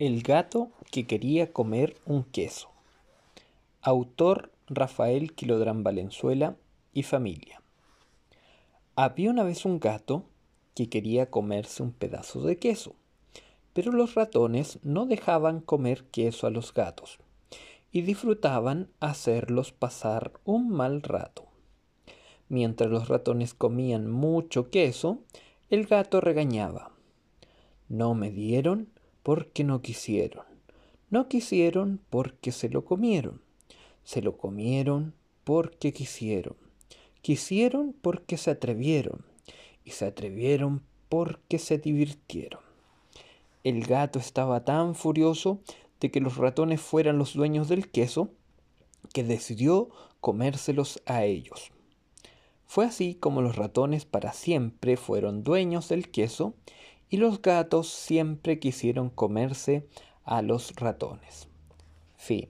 [0.00, 2.70] El gato que quería comer un queso.
[3.82, 6.56] Autor Rafael Quilodrán Valenzuela
[6.94, 7.60] y familia.
[8.96, 10.24] Había una vez un gato
[10.74, 12.94] que quería comerse un pedazo de queso,
[13.74, 17.18] pero los ratones no dejaban comer queso a los gatos
[17.92, 21.44] y disfrutaban hacerlos pasar un mal rato.
[22.48, 25.18] Mientras los ratones comían mucho queso,
[25.68, 26.90] el gato regañaba.
[27.90, 28.88] No me dieron
[29.22, 30.44] porque no quisieron.
[31.10, 33.40] No quisieron porque se lo comieron.
[34.04, 35.14] Se lo comieron
[35.44, 36.56] porque quisieron.
[37.22, 39.24] Quisieron porque se atrevieron.
[39.84, 42.60] Y se atrevieron porque se divirtieron.
[43.64, 45.60] El gato estaba tan furioso
[46.00, 48.30] de que los ratones fueran los dueños del queso
[49.12, 49.90] que decidió
[50.20, 51.72] comérselos a ellos.
[52.66, 56.54] Fue así como los ratones para siempre fueron dueños del queso
[57.10, 59.86] y los gatos siempre quisieron comerse
[60.24, 61.48] a los ratones.
[62.16, 62.48] Fin.